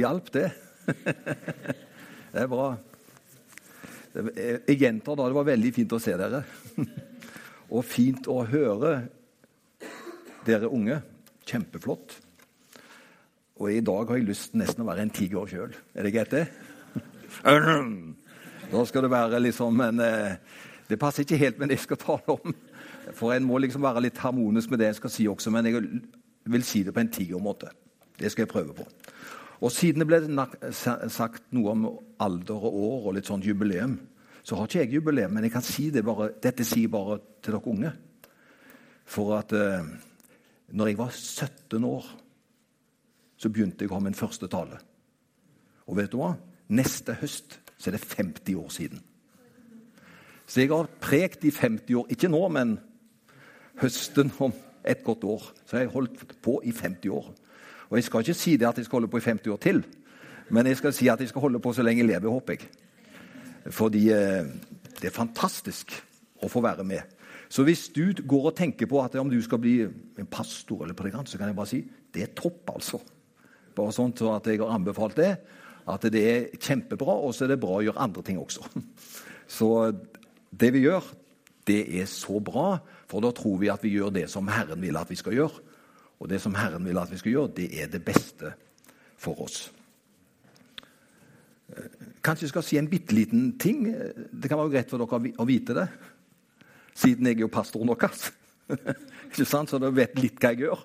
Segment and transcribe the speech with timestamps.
[0.00, 0.48] hjalp, det.
[2.32, 2.72] det er bra.
[4.12, 6.42] Jeg gjentar da, det var veldig fint å se dere.
[7.72, 8.92] Og fint å høre
[10.46, 10.98] dere unge.
[11.48, 12.18] Kjempeflott.
[13.62, 15.72] Og i dag har jeg lyst nesten å være en tiger sjøl.
[15.94, 16.46] Er det greit, det?
[18.72, 20.36] Da skal det være liksom en eh,
[20.88, 22.54] Det passer ikke helt med det jeg skal tale om.
[23.16, 25.80] For en må liksom være litt harmonisk med det jeg skal si også, men jeg
[26.52, 27.70] vil si det på en tigermåte.
[28.18, 28.86] Det skal jeg prøve på.
[29.62, 30.18] Og siden det ble
[30.74, 31.84] sagt noe om
[32.22, 33.94] alder og år og litt sånn jubileum,
[34.42, 37.54] så har ikke jeg jubileum, men jeg kan si det bare, dette sier bare til
[37.54, 37.92] dere unge.
[39.06, 39.86] For at eh,
[40.74, 42.08] når jeg var 17 år,
[43.38, 44.80] så begynte jeg å ha min første tale.
[45.86, 46.32] Og vet du hva?
[46.74, 49.02] Neste høst så er det 50 år siden.
[50.46, 52.10] Så jeg har prekt i 50 år.
[52.10, 52.76] Ikke nå, men
[53.82, 55.48] høsten om et godt år.
[55.66, 57.30] Så jeg har holdt på i 50 år.
[57.92, 59.82] Og jeg skal ikke si det at jeg skal holde på i 50 år til,
[60.48, 62.70] men jeg skal si at jeg skal holde på så lenge jeg lever, håper jeg.
[63.68, 64.48] Fordi eh,
[64.96, 65.92] det er fantastisk
[66.40, 67.18] å få være med.
[67.52, 70.96] Så hvis du går og tenker på at om du skal bli en pastor eller
[70.96, 73.02] predikant, så kan jeg bare si det er topp, altså.
[73.76, 75.34] Bare sånn at jeg har anbefalt det.
[75.92, 78.64] At det er kjempebra, og så er det bra å gjøre andre ting også.
[79.52, 79.68] Så
[80.48, 81.04] det vi gjør,
[81.68, 82.78] det er så bra,
[83.10, 85.60] for da tror vi at vi gjør det som Herren vil at vi skal gjøre.
[86.22, 88.52] Og det som Herren vil at vi skal gjøre, det er det beste
[89.18, 89.64] for oss.
[92.22, 93.88] Kanskje jeg skal si en bitte liten ting.
[93.90, 95.88] Det kan være greit for dere å vite det.
[96.94, 98.28] Siden jeg er jo pastoren deres.
[99.32, 99.72] Ikke sant?
[99.72, 100.84] Så dere vet litt hva jeg gjør.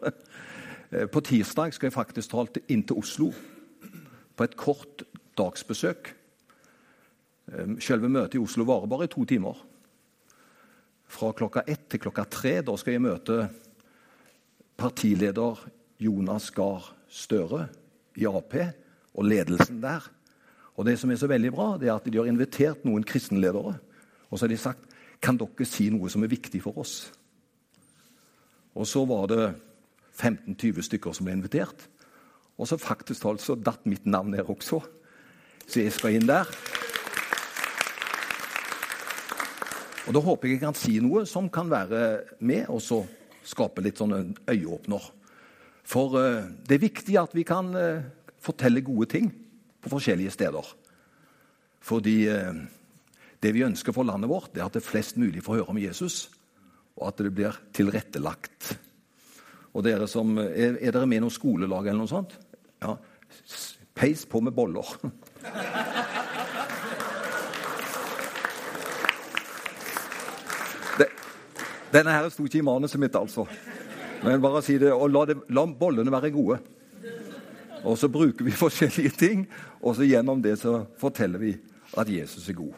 [1.14, 3.30] På tirsdag skal jeg faktisk ta inn til Oslo
[4.38, 5.04] på et kort
[5.38, 6.14] dagsbesøk.
[7.54, 9.60] Ehm, selve møtet i Oslo varer bare i to timer.
[11.08, 12.58] Fra klokka ett til klokka tre.
[12.66, 13.50] Da skal jeg møte
[14.78, 15.68] partileder
[16.00, 17.68] Jonas Gahr Støre
[18.16, 18.54] i Ap
[19.14, 20.06] og ledelsen der.
[20.78, 23.78] Og Det som er så veldig bra, det er at de har invitert noen kristenledere.
[24.30, 24.84] Og så har de sagt
[25.22, 27.12] kan dere si noe som er viktig for oss.
[28.78, 29.56] Og så var det
[30.22, 31.88] 15-20 stykker som ble invitert.
[32.58, 34.82] Og så faktisk talt så datt mitt navn ned også,
[35.68, 36.46] så jeg skal inn der.
[40.08, 42.82] Og Da håper jeg jeg kan si noe som kan være med og
[43.48, 45.12] skape litt sånn øyeåpner.
[45.88, 48.04] For uh, det er viktig at vi kan uh,
[48.44, 49.30] fortelle gode ting
[49.82, 50.74] på forskjellige steder.
[51.88, 52.60] Fordi uh,
[53.44, 55.80] det vi ønsker for landet vårt, det er at det flest mulig får høre om
[55.82, 56.26] Jesus,
[56.98, 58.74] og at det blir tilrettelagt.
[59.78, 62.34] Og dere som, er, er dere med i noe skolelag eller noe sånt?
[62.82, 62.98] Ja,
[63.98, 64.90] peis på med boller.
[71.94, 73.46] denne her sto ikke i manuset mitt, altså.
[74.24, 76.60] Men bare si det, og la, det, la bollene være gode.
[77.84, 79.46] Og så bruker vi forskjellige ting,
[79.82, 81.54] og så gjennom det så forteller vi
[81.98, 82.74] at Jesus er god.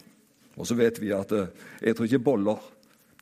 [0.60, 1.48] Og så vet vi at eh,
[1.82, 2.68] jeg tror ikke boller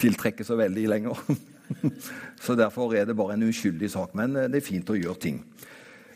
[0.01, 1.21] tiltrekker så veldig lenger.
[2.39, 4.13] Så derfor er det bare en uskyldig sak.
[4.15, 5.41] Men eh, det er fint å gjøre ting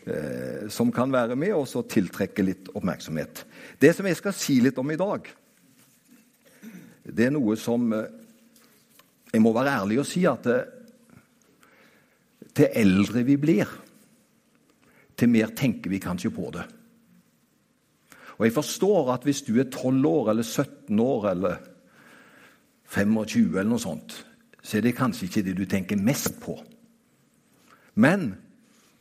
[0.06, 3.44] eh, som kan være med og tiltrekke litt oppmerksomhet.
[3.82, 5.28] Det som jeg skal si litt om i dag,
[7.02, 8.21] det er noe som eh,
[9.32, 10.68] Jeg må være ærlig og si at eh,
[12.52, 13.70] til eldre vi blir,
[15.16, 16.64] til mer tenker vi kanskje på det.
[18.38, 21.56] Og jeg forstår at hvis du er 12 år eller 17 år eller
[22.92, 24.16] 25 eller noe sånt,
[24.62, 26.58] så er det kanskje ikke det du tenker mest på.
[27.94, 28.32] Men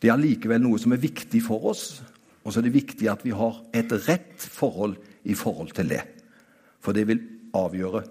[0.01, 2.01] det er allikevel noe som er viktig for oss,
[2.41, 4.95] og så er det viktig at vi har et rett forhold
[5.29, 6.01] i forhold til det.
[6.81, 7.21] For det vil
[7.53, 8.01] avgjøre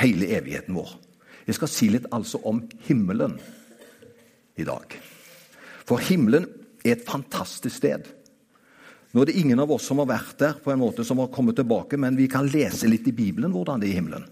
[0.00, 0.94] hele evigheten vår.
[1.46, 3.36] Jeg skal si litt altså om himmelen
[4.58, 4.94] i dag.
[5.86, 6.46] For himmelen
[6.84, 8.06] er et fantastisk sted.
[9.12, 11.32] Nå er det ingen av oss som har vært der, på en måte som har
[11.34, 14.28] kommet tilbake, men vi kan lese litt i Bibelen hvordan det er i himmelen.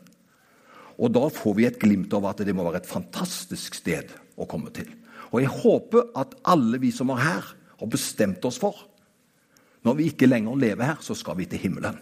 [1.00, 4.48] Og da får vi et glimt av at det må være et fantastisk sted å
[4.48, 4.88] komme til.
[5.30, 7.50] Og jeg håper at alle vi som er her,
[7.80, 8.76] har bestemt oss for
[9.86, 11.96] når vi ikke lenger lever her, så skal vi til himmelen.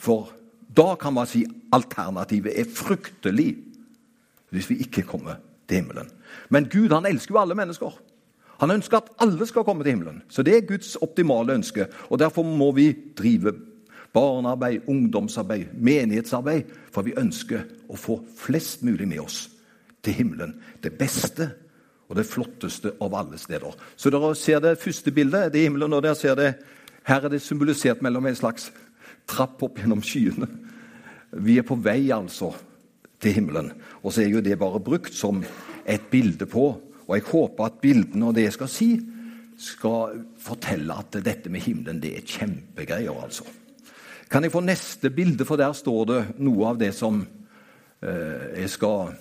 [0.00, 0.30] For
[0.72, 3.50] da kan man si alternativet er fryktelig
[4.52, 6.10] hvis vi ikke kommer til himmelen.
[6.52, 7.98] Men Gud han elsker jo alle mennesker.
[8.62, 10.22] Han ønsker at alle skal komme til himmelen.
[10.28, 11.86] Så det er Guds optimale ønske.
[12.10, 13.54] Og Derfor må vi drive
[14.12, 16.70] barnearbeid, ungdomsarbeid, menighetsarbeid.
[16.92, 19.48] For vi ønsker å få flest mulig med oss
[20.04, 20.54] til himmelen.
[20.82, 21.50] Det beste
[22.08, 23.72] og det flotteste av alle steder.
[23.96, 26.54] Så dere ser det første bildet, det er himmelen, og der ser det
[27.08, 28.68] her er det symbolisert mellom en slags
[29.26, 30.46] trapp opp gjennom skyene.
[31.32, 32.52] Vi er på vei altså
[33.22, 33.72] til himmelen.
[34.02, 35.42] Og så er jo det bare brukt som
[35.86, 36.66] et bilde på.
[37.06, 38.90] Og jeg håper at bildene og det jeg skal si,
[39.62, 43.14] skal fortelle at dette med himmelen det er kjempegreier.
[43.22, 43.44] altså.
[44.30, 47.20] Kan jeg få neste bilde, for der står det noe av det som
[48.02, 49.12] eh, jeg skal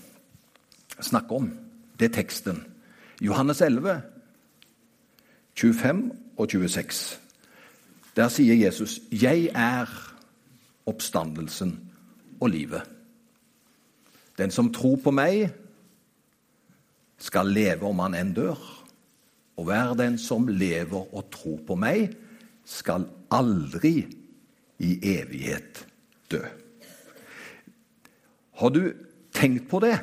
[1.01, 1.51] snakke om.
[1.99, 2.63] Det er teksten.
[3.21, 4.01] Johannes 11,
[5.55, 7.19] 25 og 26.
[8.15, 9.87] Der sier Jesus, 'Jeg er
[10.85, 11.79] oppstandelsen
[12.41, 12.90] og livet'.
[14.41, 15.51] Den som tror på meg,
[17.21, 18.57] skal leve om han enn dør.
[19.61, 22.15] Og hver den som lever og tror på meg,
[22.65, 24.07] skal aldri
[24.81, 25.83] i evighet
[26.31, 26.41] dø.
[28.57, 28.81] Har du
[29.33, 29.99] tenkt på det?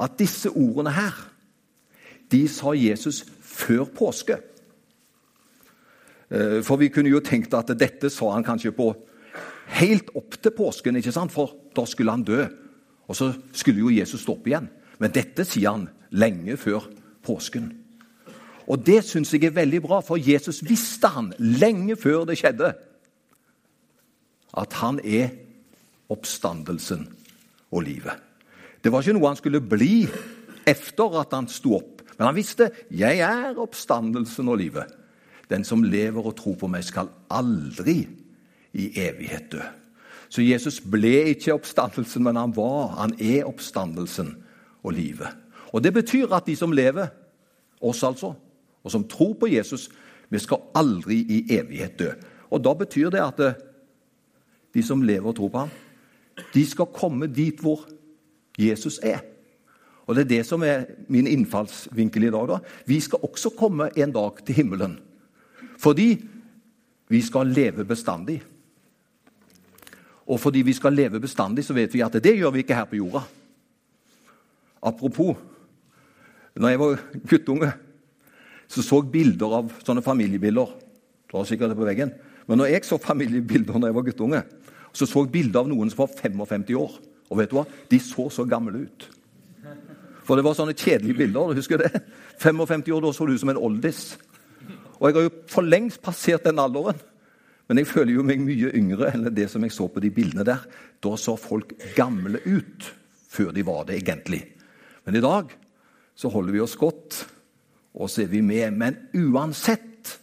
[0.00, 1.18] At disse ordene her,
[2.30, 4.38] de sa Jesus før påske.
[6.30, 8.92] Eh, for vi kunne jo tenkt at dette sa han kanskje på
[9.80, 11.34] helt opp til påsken, ikke sant?
[11.34, 12.44] for da skulle han dø.
[13.10, 14.68] Og så skulle jo Jesus stå opp igjen.
[15.02, 16.86] Men dette sier han lenge før
[17.26, 17.72] påsken.
[18.70, 22.70] Og det syns jeg er veldig bra, for Jesus visste han lenge før det skjedde,
[24.60, 25.32] at han er
[26.10, 27.08] oppstandelsen
[27.70, 28.14] og livet.
[28.82, 30.04] Det var ikke noe han skulle bli
[30.68, 32.02] etter at han sto opp.
[32.18, 34.92] Men han visste 'Jeg er oppstandelsen og livet'.
[35.50, 38.08] Den som lever og tror på meg, skal aldri
[38.72, 39.62] i evighet dø.
[40.30, 42.94] Så Jesus ble ikke oppstandelsen, men han var.
[43.00, 44.36] Han er oppstandelsen
[44.82, 45.28] og livet.
[45.72, 47.10] Og Det betyr at de som lever,
[47.80, 48.34] oss altså,
[48.84, 49.88] og som tror på Jesus,
[50.30, 52.10] vi skal aldri i evighet dø.
[52.50, 53.58] Og Da betyr det at eh,
[54.74, 55.70] de som lever og tror på ham,
[56.54, 57.88] de skal komme dit hvor
[58.58, 59.20] Jesus er.
[60.06, 62.48] Og Det er det som er min innfallsvinkel i dag.
[62.48, 62.58] da.
[62.86, 64.98] Vi skal også komme en dag til himmelen.
[65.78, 66.24] Fordi
[67.08, 68.42] vi skal leve bestandig.
[70.30, 72.86] Og fordi vi skal leve bestandig, så vet vi at det gjør vi ikke her
[72.86, 73.24] på jorda.
[74.82, 75.36] Apropos
[76.54, 77.72] når jeg var guttunge,
[78.68, 80.74] så så jeg bilder av sånne familiebilder.
[81.30, 82.12] Du har sikkert det på veggen.
[82.46, 84.42] Men når jeg så familiebilder når jeg var guttunge,
[84.92, 86.98] så så jeg bilder av noen som var 55 år.
[87.30, 87.66] Og vet du hva?
[87.90, 89.08] De så så gamle ut.
[90.26, 91.54] For det var sånne kjedelige bilder.
[91.54, 92.02] du husker det?
[92.38, 94.18] 55 år, da så du ut som en oldis.
[95.00, 96.98] Og jeg har jo for lengst passert den alderen.
[97.70, 100.42] Men jeg føler jo meg mye yngre enn det som jeg så på de bildene
[100.42, 100.64] der.
[100.98, 102.88] Da så folk gamle ut
[103.30, 104.40] før de var det egentlig.
[105.06, 105.52] Men i dag
[106.18, 107.20] så holder vi oss godt,
[107.94, 108.74] og så er vi med.
[108.74, 110.16] Men uansett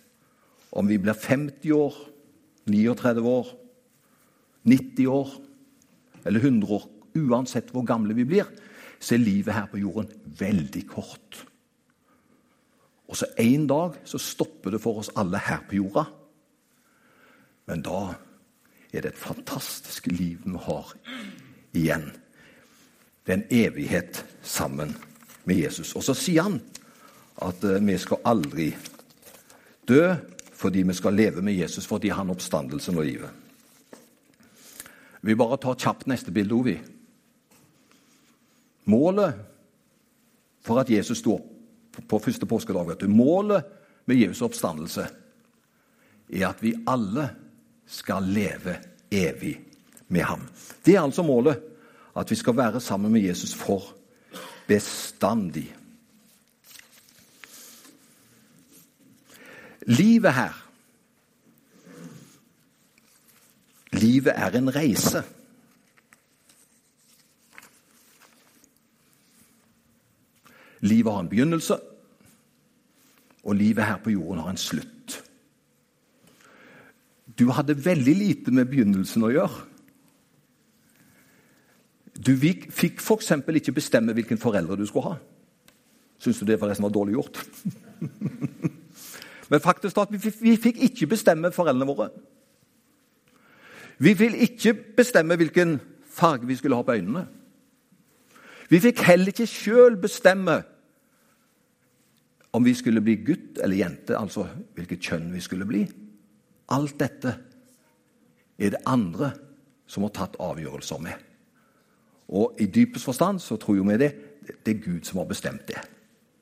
[0.76, 1.96] om vi blir 50 år,
[2.68, 3.56] 39 år,
[4.68, 5.34] 90 år
[6.28, 6.86] eller 100 år,
[7.16, 8.52] uansett hvor gamle vi blir,
[9.00, 11.46] så er livet her på jorden veldig kort.
[13.08, 16.10] Og så en dag så stopper det for oss alle her på jorda.
[17.68, 18.16] Men da
[18.94, 20.94] er det et fantastisk liv vi har
[21.76, 22.10] igjen.
[23.26, 24.96] Det er en evighet sammen
[25.44, 25.94] med Jesus.
[25.96, 26.62] Og så sier han
[27.44, 28.72] at eh, vi skal aldri
[29.88, 30.16] dø
[30.58, 33.30] fordi vi skal leve med Jesus, fordi han oppstandelsen og livet.
[35.22, 36.74] Vi bare tar kjapt neste bilde, Ovi.
[38.90, 39.36] Målet
[40.66, 41.54] for at Jesus sto opp
[42.08, 43.66] på første påskedag Målet
[44.06, 45.08] med Jesu oppstandelse
[46.30, 47.30] er at vi alle
[47.88, 48.78] skal leve
[49.12, 49.60] evig
[50.08, 50.48] med ham.
[50.86, 51.62] Det er altså målet.
[52.18, 53.94] At vi skal være sammen med Jesus for
[54.68, 55.76] bestandig.
[59.88, 60.64] Livet her
[63.92, 65.24] Livet er en reise.
[70.80, 71.80] Livet har en begynnelse,
[73.44, 75.24] og livet her på jorden har en slutt.
[77.38, 79.66] Du hadde veldig lite med begynnelsen å gjøre.
[82.18, 83.32] Du fikk f.eks.
[83.62, 85.18] ikke bestemme hvilken foreldre du skulle ha.
[86.18, 87.38] Syns du det forresten var dårlig gjort?
[89.52, 92.10] Men faktisk at vi, fikk ikke bestemme foreldrene våre.
[94.02, 95.78] Vi fikk ikke bestemme hvilken
[96.18, 97.28] farge vi skulle ha på øynene.
[98.68, 100.58] Vi fikk heller ikke sjøl bestemme
[102.58, 105.86] om vi skulle bli gutt eller jente, altså hvilket kjønn vi skulle bli.
[106.74, 107.34] Alt dette
[108.58, 109.32] er det andre
[109.88, 111.16] som har tatt avgjørelser med.
[112.28, 114.12] Og i dypest forstand så tror vi det.
[114.66, 115.80] Det er Gud som har bestemt det.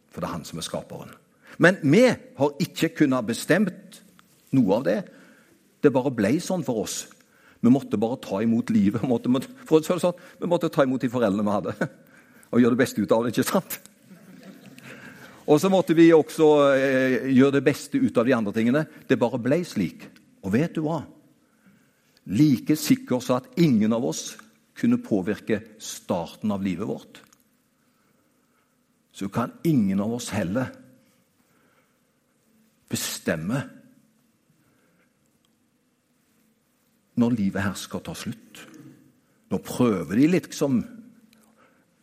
[0.09, 1.13] For det er han som er skaperen.
[1.61, 4.01] Men vi har ikke kunnet bestemt
[4.55, 4.99] noe av det.
[5.83, 7.03] Det bare ble sånn for oss.
[7.61, 9.01] Vi måtte bare ta imot livet.
[9.01, 11.89] Vi måtte, for å sånn, vi måtte ta imot de foreldrene vi hadde,
[12.51, 13.33] og gjøre det beste ut av det.
[13.33, 13.79] ikke sant?
[15.45, 18.85] Og så måtte vi også eh, gjøre det beste ut av de andre tingene.
[19.05, 20.07] Det bare ble slik.
[20.45, 21.03] Og vet du hva?
[22.33, 24.31] Like sikker så at ingen av oss
[24.75, 27.21] kunne påvirke starten av livet vårt,
[29.15, 30.73] så kan ingen av oss heller
[32.91, 33.61] bestemme
[37.15, 38.65] når livet her skal ta slutt.
[39.53, 40.81] Nå prøver de liksom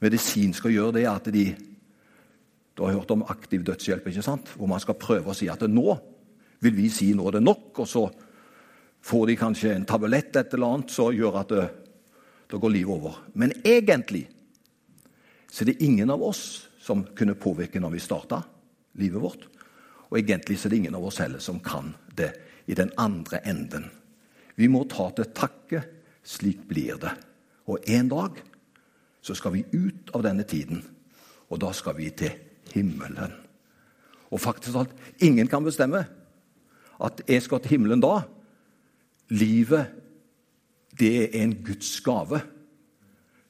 [0.03, 1.45] Medisin skal gjøre det at de
[2.77, 4.49] Du har hørt om aktiv dødshjelp, ikke sant?
[4.57, 5.97] hvor man skal prøve å si at nå
[6.63, 8.07] vil vi si nå er det nok, og så
[9.03, 11.65] får de kanskje en tablett et eller annet som gjør at det,
[12.51, 13.19] det går livet over.
[13.35, 14.29] Men egentlig
[15.51, 18.41] så er det ingen av oss som kunne påvirke når vi starta
[19.01, 19.49] livet vårt.
[20.11, 22.31] Og egentlig så er det ingen av oss heller som kan det
[22.71, 23.89] i den andre enden.
[24.55, 25.83] Vi må ta til takke.
[26.23, 27.11] Slik blir det.
[27.67, 28.37] Og en dag
[29.23, 30.79] så skal vi ut av denne tiden,
[31.51, 33.33] og da skal vi til himmelen.
[34.33, 36.05] Og faktisk alt, ingen kan bestemme
[37.03, 38.21] at jeg skal til himmelen da.
[39.33, 39.87] Livet,
[40.99, 42.41] det er en Guds gave.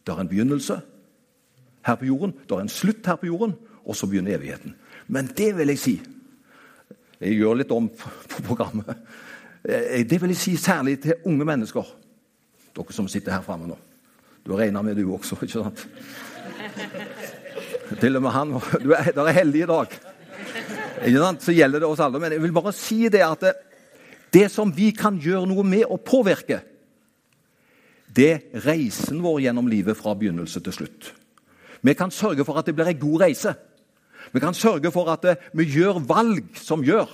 [0.06, 0.80] Det er en begynnelse
[1.86, 4.74] her på jorden, det er en slutt her på jorden, og så begynner evigheten.
[5.06, 6.00] Men det vil jeg si
[7.22, 8.96] Jeg gjør litt om på programmet.
[9.62, 11.86] Eh, det vil jeg si særlig til unge mennesker,
[12.74, 13.76] dere som sitter her framme nå.
[14.46, 15.88] Du regner med du også, ikke sant?
[18.00, 18.56] Til og med han.
[18.82, 19.96] Du er, er heldig i dag.
[21.42, 22.20] Så gjelder det oss alle.
[22.22, 23.54] Men jeg vil bare si det at det,
[24.32, 26.62] det som vi kan gjøre noe med og påvirke,
[28.12, 31.12] det er reisen vår gjennom livet fra begynnelse til slutt.
[31.82, 33.54] Vi kan sørge for at det blir en god reise.
[34.32, 37.10] Vi kan sørge for at vi gjør valg som gjør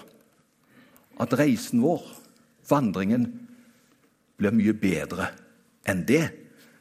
[1.19, 2.05] at reisen vår,
[2.69, 3.27] vandringen,
[4.39, 5.33] blir mye bedre
[5.89, 6.29] enn det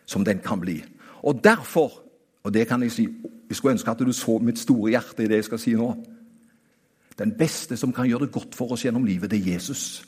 [0.06, 0.77] som den kan bli.
[1.25, 2.04] Og derfor,
[2.44, 3.08] og det kan jeg si
[3.50, 5.89] Jeg skulle ønske at du så mitt store hjerte i det jeg skal si nå.
[7.18, 10.06] Den beste som kan gjøre det godt for oss gjennom livet, det er Jesus.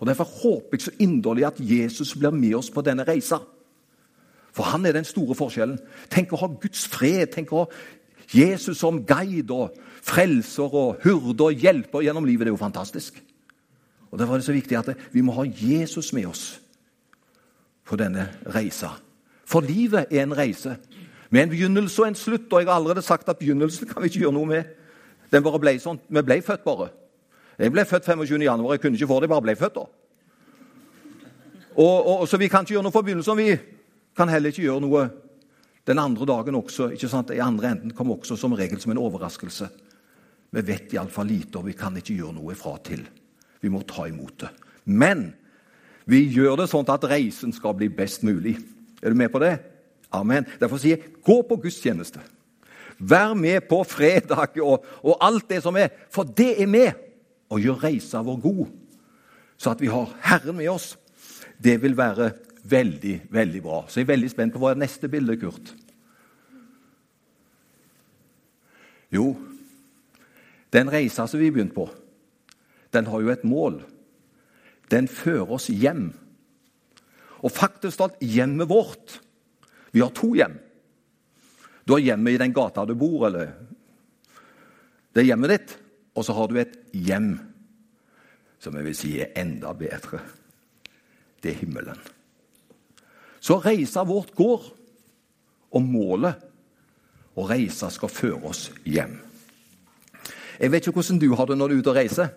[0.00, 3.38] Og Derfor håper jeg så inderlig at Jesus blir med oss på denne reisa.
[4.52, 5.78] For han er den store forskjellen.
[6.10, 7.28] Tenk å ha Guds fred.
[7.34, 7.66] Tenk å ha
[8.34, 12.46] Jesus som guide og frelser og hyrde og hjelper gjennom livet.
[12.46, 13.22] Det er jo fantastisk.
[14.10, 16.60] Og Derfor er det så viktig at vi må ha Jesus med oss
[17.86, 18.96] på denne reisa.
[19.46, 20.76] For livet er en reise
[21.30, 22.52] med en begynnelse og en slutt.
[22.52, 24.76] Og jeg har allerede sagt at begynnelsen kan vi ikke gjøre noe med.
[25.30, 26.00] Den bare ble sånn.
[26.10, 26.90] Vi ble født, bare.
[27.60, 28.42] Jeg ble født 25.
[28.42, 28.74] januar.
[28.74, 29.86] Jeg kunne ikke få det, jeg bare ble født da.
[31.80, 33.38] Og, og, så vi kan ikke gjøre noe for begynnelsen.
[33.38, 33.54] Vi
[34.16, 35.04] kan heller ikke gjøre noe
[35.86, 36.90] den andre dagen også.
[36.96, 37.30] ikke sant?
[37.30, 39.70] I andre enden kommer også som regel som en overraskelse.
[40.50, 43.04] Vi vet iallfall lite, og vi kan ikke gjøre noe ifra til.
[43.62, 44.50] Vi må ta imot det.
[44.90, 45.28] Men
[46.10, 48.56] vi gjør det sånn at reisen skal bli best mulig.
[48.98, 49.54] Er du med på det?
[50.10, 50.46] Amen.
[50.60, 52.22] Derfor sier jeg gå på gudstjeneste.
[53.00, 55.92] Vær med på fredag og, og, alt det som er.
[56.12, 56.90] For det er med
[57.50, 58.66] å gjøre reisa vår god,
[59.60, 60.92] så at vi har Herren med oss.
[61.60, 62.32] Det vil være
[62.64, 63.84] veldig, veldig bra.
[63.88, 65.72] Så jeg er veldig spent på hva er neste bilde, Kurt.
[69.10, 69.32] Jo,
[70.70, 71.88] den reisa som vi begynte på,
[72.94, 73.80] den har jo et mål.
[74.90, 76.10] Den fører oss hjem.
[77.40, 79.18] Og faktisk talt hjemmet vårt
[79.90, 80.56] Vi har to hjem.
[81.84, 83.52] Du har hjemmet i den gata du bor, eller
[85.10, 85.76] det er hjemmet ditt.
[86.14, 87.32] Og så har du et hjem
[88.60, 90.20] som jeg vil si er enda bedre.
[91.40, 91.98] Det er himmelen.
[93.40, 94.66] Så reisa vårt går,
[95.70, 96.46] og målet
[97.38, 99.14] og reisa skal føre oss hjem.
[100.60, 102.32] Jeg vet ikke hvordan du har det når du er ute og reiser.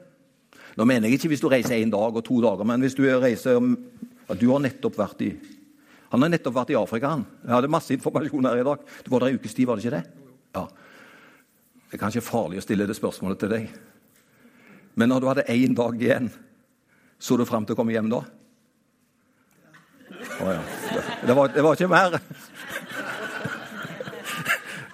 [0.77, 3.03] Nå mener jeg ikke hvis du reiser én dag og to dager, men hvis du
[3.05, 5.33] reiser ja, Du har nettopp vært i
[6.13, 7.09] Han har nettopp vært i Afrika.
[7.09, 7.25] han.
[7.41, 8.81] Jeg hadde masse informasjon her i dag.
[9.01, 10.03] Du var der en ukes tid, var det ikke det?
[10.53, 10.67] Ja.
[11.89, 13.65] Det er kanskje farlig å stille det spørsmålet til deg.
[14.93, 16.29] Men når du hadde én dag igjen,
[17.17, 18.21] så du fram til å komme hjem da?
[20.13, 20.61] Å oh, ja.
[21.25, 22.19] Det var, det var ikke mer.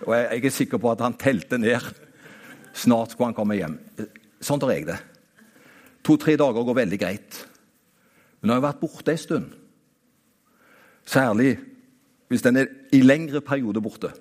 [0.07, 1.83] Og jeg, jeg er sikker på at han telte ned.
[2.71, 3.75] Snart skulle han komme hjem.
[4.39, 5.01] Sånn tar jeg det.
[6.07, 7.43] To-tre dager går veldig greit.
[8.39, 9.58] Men når jeg vært borte en stund,
[11.09, 11.57] særlig
[12.29, 14.11] hvis den er i lengre periode borte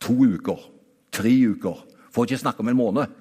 [0.00, 0.60] To uker,
[1.12, 1.80] tre uker,
[2.14, 3.16] for ikke snakke om en måned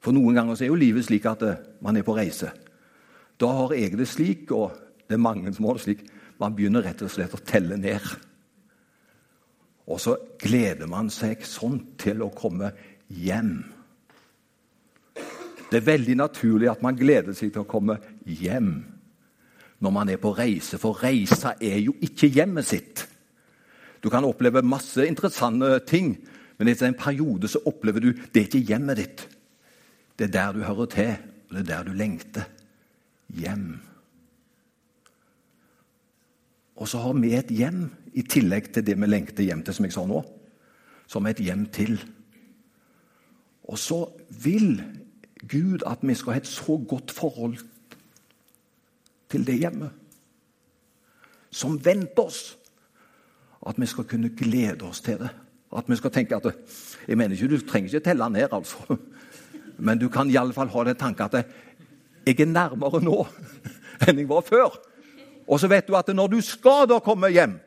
[0.00, 2.48] For noen ganger så er jo livet slik at eh, man er på reise.
[3.36, 4.72] Da har jeg det slik, og
[5.04, 6.00] det er mange som har det slik,
[6.40, 8.06] man begynner rett og slett å telle ned.
[9.92, 12.72] Og så gleder man seg sånn til å komme
[13.12, 13.58] hjem.
[15.68, 18.72] Det er veldig naturlig at man gleder seg til å komme hjem
[19.80, 23.06] når man er på reise, for reisa er jo ikke hjemmet sitt.
[24.02, 26.14] Du kan oppleve masse interessante ting,
[26.58, 29.26] men etter en periode så opplever du det er ikke hjemmet ditt.
[30.18, 31.14] Det er der du hører til,
[31.48, 32.48] og det er der du lengter.
[33.30, 33.78] Hjem.
[36.76, 39.86] Og så har vi et hjem i tillegg til det vi lengter hjem til, som
[39.86, 40.20] jeg sa nå.
[41.08, 41.96] Som et hjem til.
[43.68, 44.02] Og så
[44.42, 44.82] vil
[45.48, 47.56] Gud at vi skal ha et så godt forhold
[49.30, 49.90] til det hjemme
[51.50, 52.56] som venter oss.
[53.66, 55.30] At vi skal kunne glede oss til det.
[55.76, 56.54] At vi skal tenke at
[57.08, 58.96] Jeg mener ikke, Du trenger ikke telle ned, altså.
[59.78, 61.46] Men du kan iallfall ha den tanken at
[62.26, 63.26] jeg er nærmere nå
[64.08, 64.76] enn jeg var før.
[65.48, 67.58] Og så vet du at når du skal da komme hjem,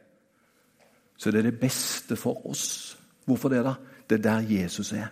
[1.17, 2.97] så det er det beste for oss.
[3.25, 3.73] Hvorfor det, da?
[4.09, 5.07] Det er der Jesus er.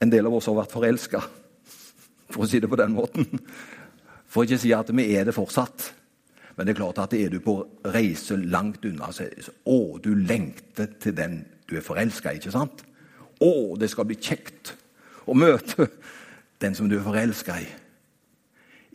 [0.00, 1.20] En del av oss har vært forelska,
[2.28, 3.40] for å si det på den måten.
[4.28, 5.86] For ikke å si at vi er det fortsatt.
[6.56, 7.54] Men det er klart at er du på
[7.94, 9.28] reise langt unna, så
[9.64, 12.40] å, du lengter til den du er forelska i.
[12.40, 12.82] ikke sant?
[13.38, 14.74] Å, det skal bli kjekt
[15.28, 15.86] å møte
[16.62, 17.68] den som du er forelska i.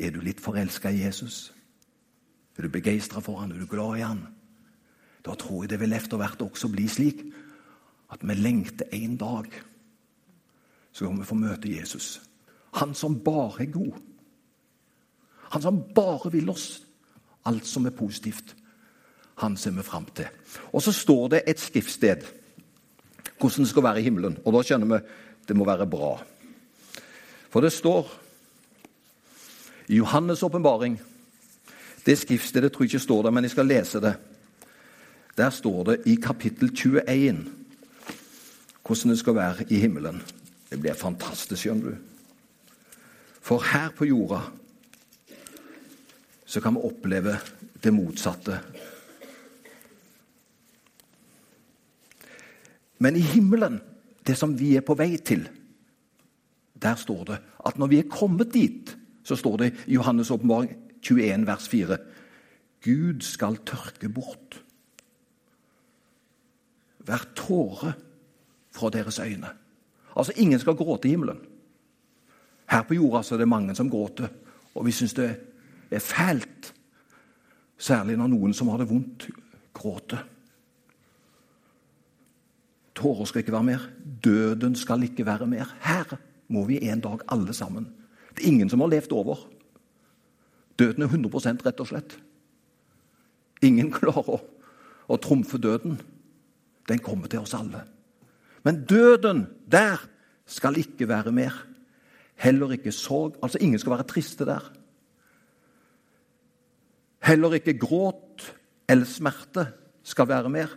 [0.03, 1.53] Er du litt forelska i Jesus?
[2.57, 3.53] Er du begeistra for han?
[3.53, 4.25] Er du glad i han?
[5.23, 7.23] Da tror jeg det vil etter hvert også bli slik
[8.13, 9.47] at vi lengter en dag
[10.93, 12.19] så kan vi få møte Jesus.
[12.79, 13.93] Han som bare er god.
[15.53, 16.83] Han som bare vil oss
[17.45, 18.55] alt som er positivt.
[19.41, 20.29] Han ser vi fram til.
[20.73, 22.25] Og så står det et skriftsted
[23.43, 24.37] hvordan det skal være i himmelen.
[24.45, 24.99] Og da skjønner vi
[25.47, 26.13] det må være bra.
[27.51, 28.07] For det står
[29.91, 31.01] i Johannes' åpenbaring
[32.05, 34.13] Det skriftstedet tror jeg ikke står der, men jeg skal lese det.
[35.37, 37.45] Der står det i kapittel 21
[38.83, 40.21] hvordan det skal være i himmelen.
[40.69, 42.12] Det blir fantastisk, skjønner du.
[43.43, 44.39] For her på jorda
[46.45, 47.35] så kan vi oppleve
[47.83, 48.59] det motsatte.
[53.03, 53.81] Men i himmelen,
[54.23, 55.47] det som vi er på vei til,
[56.79, 60.71] der står det at når vi er kommet dit, så står det i Johannes' åpenbaring
[61.01, 61.97] 21, vers 4
[62.83, 64.59] Gud skal tørke bort
[67.03, 67.93] hver tåre
[68.71, 69.49] fra deres øyne.
[70.15, 71.39] Altså, ingen skal gråte i himmelen.
[72.73, 74.31] Her på jorda så er det mange som gråter,
[74.73, 75.29] og vi syns det
[75.93, 76.71] er fælt.
[77.77, 79.27] Særlig når noen som har det vondt,
[79.75, 80.23] gråter.
[82.97, 83.83] Tårer skal ikke være mer.
[84.23, 85.69] Døden skal ikke være mer.
[85.83, 86.15] Her
[86.53, 87.89] må vi en dag alle sammen.
[88.33, 89.43] Det er ingen som har levd over.
[90.79, 92.15] Døden er 100% rett og slett.
[93.65, 94.39] Ingen klarer å,
[95.09, 95.99] å trumfe døden.
[96.89, 97.83] Den kommer til oss alle.
[98.65, 100.01] Men døden, der
[100.49, 101.53] skal ikke være mer.
[102.43, 103.37] Heller ikke sorg.
[103.43, 104.71] Altså, ingen skal være triste der.
[107.23, 108.49] Heller ikke gråt
[108.89, 109.67] eller smerte
[110.03, 110.73] skal være mer.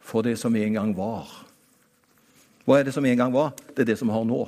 [0.00, 1.30] For det som en gang var.
[2.64, 3.54] Hva er det som en gang var?
[3.72, 4.42] Det er det som har nå.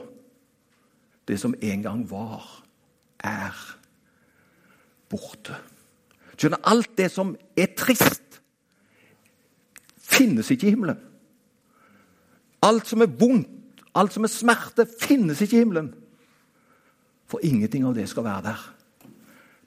[1.29, 2.45] Det som en gang var,
[3.25, 3.57] er
[5.09, 5.57] borte.
[6.37, 8.41] Skjønner, alt det som er trist,
[9.97, 10.99] finnes ikke i himmelen.
[12.63, 13.62] Alt som er vondt,
[13.99, 15.93] alt som er smerte, finnes ikke i himmelen.
[17.29, 18.65] For ingenting av det skal være der.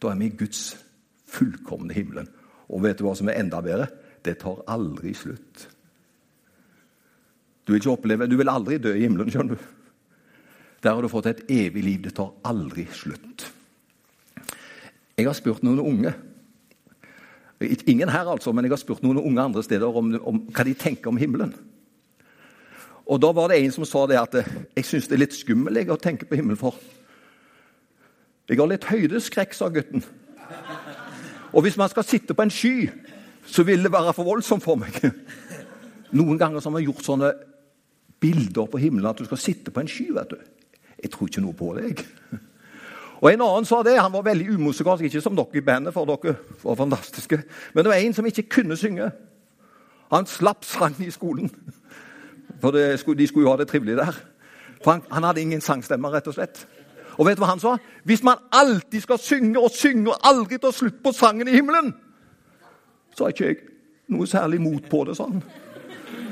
[0.01, 0.75] Da er vi i Guds
[1.29, 2.27] fullkomne himmelen.
[2.69, 3.87] Og vet du hva som er enda bedre?
[4.25, 5.67] Det tar aldri slutt.
[7.65, 9.71] Du vil, oppleve, du vil aldri dø i himmelen, skjønner du.
[10.85, 12.01] Der har du fått et evig liv.
[12.05, 13.47] Det tar aldri slutt.
[15.15, 16.13] Jeg har spurt noen unge
[17.87, 20.73] Ingen her, altså, men jeg har spurt noen unge andre steder om, om hva de
[20.75, 21.53] tenker om himmelen.
[23.05, 24.35] Og Da var det en som sa det at
[24.75, 26.77] jeg syns det er litt skummelt å tenke på himmelen for.
[28.49, 30.03] Jeg har litt høydeskrekk, sa gutten.
[31.53, 32.89] Og hvis man skal sitte på en sky,
[33.45, 34.97] så vil det være for voldsomt for meg.
[36.17, 37.31] Noen ganger har man gjort sånne
[38.21, 40.09] bilder på himmelen at du skal sitte på en sky.
[40.13, 40.37] vet du.
[41.03, 42.05] Jeg tror ikke noe på det, jeg.
[43.21, 43.95] Og En annen sa det.
[43.97, 47.39] Han var veldig umusikalsk, ikke som dere i bandet, for dere var fantastiske.
[47.73, 49.11] Men det var en som ikke kunne synge.
[50.11, 51.49] Han slapp sang i skolen.
[52.65, 54.15] For det, de skulle jo ha det trivelig der.
[54.81, 56.63] For han, han hadde ingen sangstemme, rett og slett.
[57.13, 57.75] Og vet du hva han sa?
[58.09, 61.93] Hvis man alltid skal synge og synge og aldri ta slutt på sangen i himmelen,
[63.13, 63.59] så har ikke jeg
[64.15, 65.43] noe særlig mot på det, han.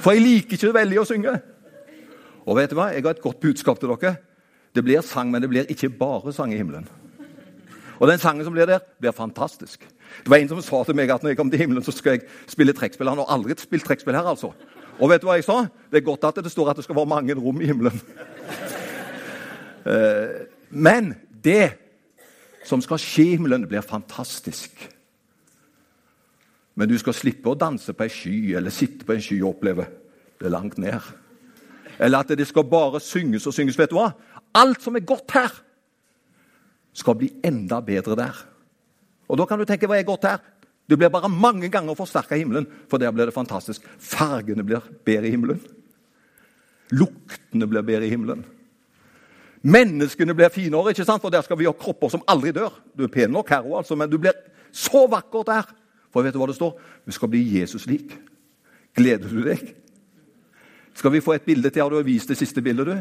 [0.01, 1.37] For jeg liker ikke veldig å synge.
[2.43, 2.89] Og vet du hva?
[2.91, 4.17] Jeg har et godt budskap til dere.
[4.73, 6.89] Det blir sang, men det blir ikke bare sang i himmelen.
[8.01, 9.85] Og den sangen som blir der, blir fantastisk.
[9.85, 12.17] Det var En som sa til meg at når jeg kom til himmelen, så skal
[12.17, 13.13] jeg spille trekkspill.
[13.13, 14.51] Han har aldri spilt trekkspill her, altså.
[14.99, 15.63] Og vet du hva jeg sa?
[15.89, 18.01] Det er godt at det står at det skal være mange rom i himmelen.
[19.83, 21.09] Eh, men
[21.43, 21.73] det
[22.63, 24.85] som skal skje i himmelen, blir fantastisk.
[26.79, 29.57] Men du skal slippe å danse på ei sky eller sitte på en sky og
[29.57, 29.89] oppleve
[30.39, 31.03] det langt ned.
[31.99, 33.75] Eller at det skal bare synges og synges.
[33.75, 34.13] Vet du hva?
[34.55, 35.51] Alt som er godt her,
[36.93, 38.41] skal bli enda bedre der.
[39.27, 40.41] Og Da kan du tenke hva er godt her?
[40.89, 43.85] Det blir bare mange ganger forsterka i himmelen, for der blir det fantastisk.
[43.99, 45.61] Fargene blir bedre i himmelen.
[46.91, 48.43] Luktene blir bedre i himmelen.
[49.63, 51.21] Menneskene blir finere, ikke sant?
[51.23, 52.73] for der skal vi ha kropper som aldri dør.
[52.97, 54.35] Du er pen nok her òg, altså, men du blir
[54.75, 55.69] så vakker der.
[56.11, 56.75] For vet du hva det står?
[57.07, 58.11] Vi skal bli Jesus lik.
[58.93, 59.71] Gleder du deg?
[60.93, 61.81] Skal vi få et bilde til?
[61.81, 62.97] Har du vist det siste bildet, du?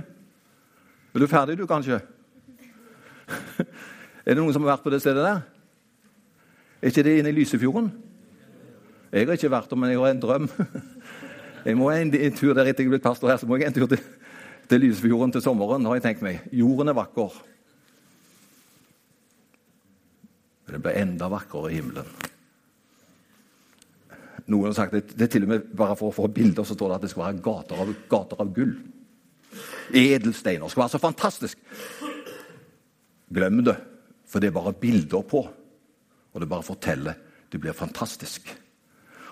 [1.13, 2.01] Er du ferdig, du, kanskje?
[4.23, 5.41] Er det noen som har vært på det stedet der?
[6.83, 7.93] Er ikke det inne i Lysefjorden?
[9.13, 10.49] Jeg har ikke vært der, men jeg har en drøm.
[11.67, 13.69] Jeg må en, en tur der etter jeg er blitt pastor her, så må jeg
[13.69, 14.01] en tur til,
[14.67, 15.85] til Lysefjorden til sommeren.
[15.87, 16.41] har jeg tenkt meg.
[16.51, 17.37] Jorden er vakker.
[20.67, 22.11] Men det blir enda vakrere i himmelen.
[24.51, 26.75] Noen har sagt det, det er til og med bare for å få bilder så
[26.75, 28.75] står det at det skal være gater av, gater av gull.
[29.95, 30.67] Edelsteiner.
[30.67, 31.63] Skal være så fantastisk.
[33.31, 33.79] Glem det,
[34.27, 35.47] for det er bare bilder på.
[36.33, 37.19] Og det bare forteller.
[37.53, 38.49] Det blir fantastisk.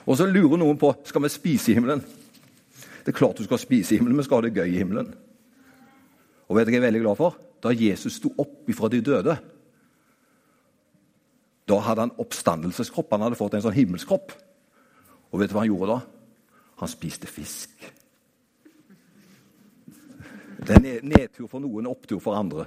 [0.06, 2.02] Og så lurer noen på skal vi spise i himmelen.
[3.00, 5.14] Det er klart du skal spise i himmelen, men skal ha det gøy i himmelen.
[6.48, 7.38] Og vet du hva jeg er veldig glad for?
[7.62, 9.36] Da Jesus sto opp ifra de døde,
[11.70, 13.12] da hadde han oppstandelseskropp.
[13.14, 14.34] Han hadde fått en sånn himmelskropp.
[15.30, 16.00] Og vet du hva han gjorde da?
[16.82, 17.70] Han spiste fisk.
[20.60, 22.66] Det er nedtur for noen, opptur for andre.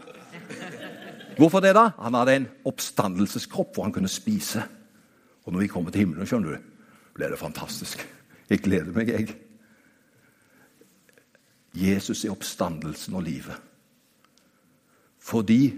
[1.38, 1.90] Hvorfor det, da?
[2.00, 4.64] Han hadde en oppstandelseskropp hvor han kunne spise.
[5.44, 6.74] Og når vi kommer til himmelen, skjønner du,
[7.16, 8.04] blir det fantastisk.
[8.50, 9.36] Jeg gleder meg, jeg.
[11.74, 13.58] Jesus er oppstandelsen og livet.
[15.24, 15.72] Fordi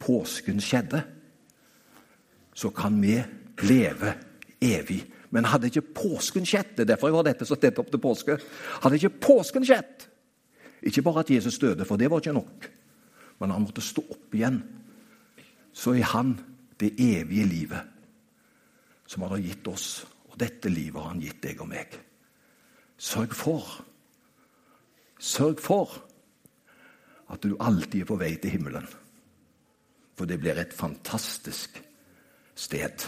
[0.00, 1.02] påsken skjedde,
[2.54, 3.16] så kan vi
[3.62, 4.14] leve
[4.60, 5.04] evig.
[5.30, 8.02] Men hadde ikke påsken skjedd Det er derfor jeg har dette så tett opp til
[8.02, 8.34] påske.
[8.82, 10.08] Hadde ikke påsken skjedd
[10.82, 12.66] Ikke bare at Jesus døde, for det var ikke nok,
[13.38, 14.58] men han måtte stå opp igjen
[15.72, 16.34] så er han
[16.80, 17.82] det evige livet
[19.06, 19.88] som han har gitt oss.
[20.30, 21.96] Og dette livet har han gitt deg og meg.
[23.00, 23.80] Sørg for
[25.20, 25.98] Sørg for
[27.30, 28.86] at du alltid er på vei til himmelen.
[30.16, 31.76] For det blir et fantastisk
[32.56, 33.04] sted.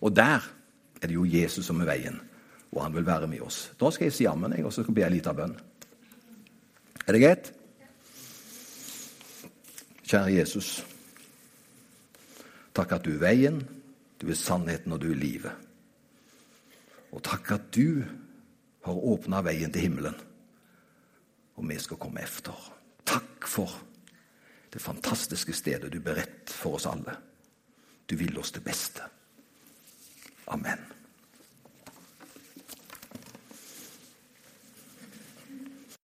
[0.00, 0.40] Og der
[1.02, 2.16] er det jo Jesus som er veien,
[2.72, 3.68] og han vil være med oss.
[3.80, 5.56] Da skal jeg si ammen, og så skal jeg be en liten bønn.
[7.06, 7.52] Er det greit?
[10.08, 10.78] Kjære Jesus.
[12.78, 13.56] Takk at du er veien,
[14.22, 15.66] du er sannheten og du er livet.
[17.10, 18.04] Og takk at du
[18.86, 20.14] har åpna veien til himmelen,
[21.58, 22.54] og vi skal komme efter.
[23.02, 23.72] Takk for
[24.70, 27.16] det fantastiske stedet du beredt for oss alle.
[28.06, 29.02] Du vil oss det beste.
[30.46, 30.97] Amen.